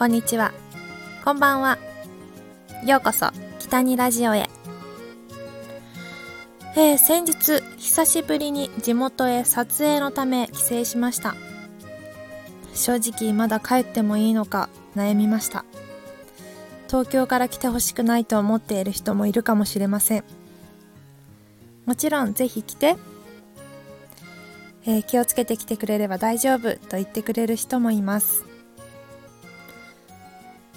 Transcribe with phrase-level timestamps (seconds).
[0.00, 0.54] こんにちは。
[1.26, 1.76] こんばんは。
[2.86, 3.26] ようこそ、
[3.58, 4.48] 北にラジオへ。
[6.74, 11.34] えー、先日、久しぶりに地元へ撮影のため帰省しました。
[12.72, 15.66] 正直、まだ帰ってもいいのか悩みました。
[16.88, 20.24] 東京から来てほしくないと思っている人もいるかもしれません。
[21.84, 22.96] もちろん、ぜひ来て。
[24.86, 28.46] えー、気をつけてきてくれれば大丈夫と言ってくれる人もいます。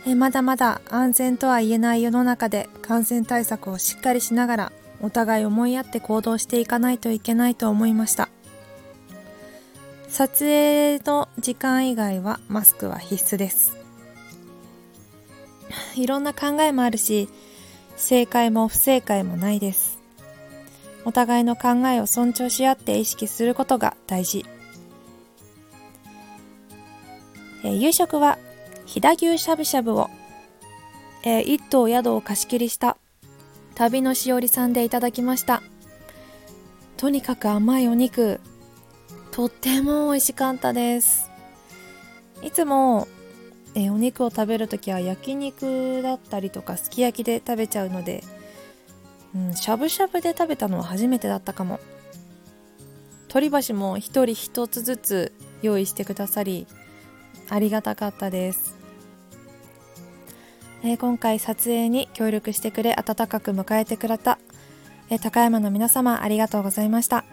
[0.05, 4.71] えまだまだ安全とは言えない世の中で感染対策をしっかりしながら
[5.01, 8.29] お互い思いやって行動していかないといけないと思いました。
[10.09, 13.75] 撮影の時間以外はマスクは必須です。
[15.95, 17.29] いろんな考えもあるし
[17.95, 19.99] 正解も不正解もないです。
[21.05, 24.45] お互いの考えを尊重し合って意識することが大事。
[27.63, 28.37] 夕食は
[28.85, 30.09] 飛騨牛しゃぶしゃぶを、
[31.23, 32.97] えー、一棟宿を貸し切りした
[33.75, 35.63] 旅のしおりさんでいただきました。
[36.97, 38.39] とにかく甘いお肉
[39.31, 41.29] とっても美味しかったです。
[42.43, 43.07] いつも、
[43.73, 48.23] えー、お肉を食べるときは焼肉だったりとかすき焼きで食べちゃうので、
[49.35, 51.79] うん、しゃぶしゃぶで食べたのは初めてだったかも。
[53.33, 56.67] 鶏箸も一人一つずつ用意してくださり
[57.49, 58.77] ありがたかったです、
[60.83, 64.39] えー、今回撮影に協力してくれ温かく迎えてくれた、
[65.09, 67.25] えー、高山の皆様ありがとうございました。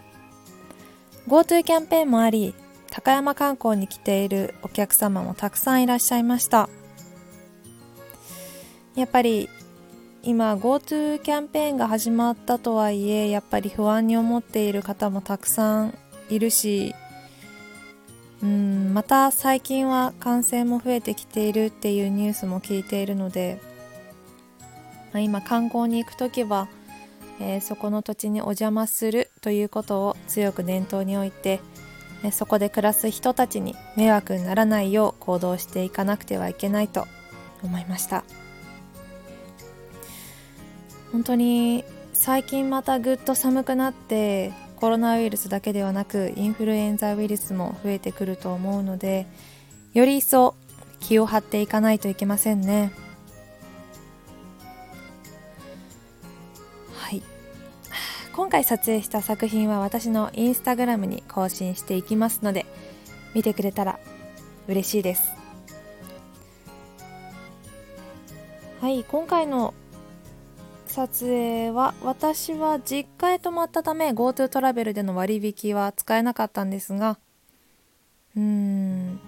[1.27, 2.55] GoTo キャンペーンもあり
[2.89, 6.67] 高山観光に来ているお客様もたくさんいらっしゃいました。
[8.95, 9.47] やっぱり
[10.23, 15.97] 今 GoTo キャンペーンが始まったとはいえやっぱり不安に思っている方もたくさん
[16.29, 16.93] いるし
[18.43, 23.61] うんまた最近は感染も増えてきているっていうニュースも聞いているので、
[25.13, 26.67] まあ、今観光に行く時は、
[27.39, 31.59] えー、そこの土地にお邪魔するということを強く念頭に置いて、
[32.23, 37.07] ね、そこで暮らす人たちに迷惑にならないよう行動していかなくてはいけないと
[37.63, 38.23] 思いました。
[41.11, 49.27] 本当に最近またぐっと寒くなってコロナウイルスだけではなくインフルエンザウイルスも増えてくると思うので
[49.93, 50.55] より一層
[50.99, 52.91] 気を張っていかないといけませんね。
[56.95, 57.21] はい。
[58.33, 62.65] 今回撮影した作品は私のインスタグラムに更新していきますので
[63.35, 63.99] 見てくれたら
[64.67, 65.21] 嬉しいです。
[68.79, 69.75] はい今回の
[70.91, 77.17] 撮影は私は実家へ泊まったため GoTo トラベルでの割引は使えなかったんですが
[78.35, 79.19] うーん。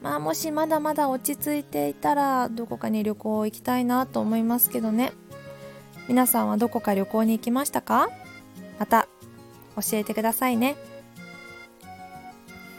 [0.00, 5.12] まあもしまだまだ落ち着いていたらどこかに旅行行きたいなと思いますけどね。
[6.06, 8.08] 皆さんはどこか旅行に行きましたか？
[8.78, 9.08] また
[9.74, 10.76] 教えてくださいね。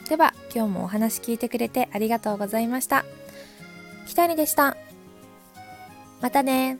[0.07, 3.03] では今日もお話聞いてくれてありがとうございました。
[4.07, 4.77] きたりでした。
[6.21, 6.77] またね。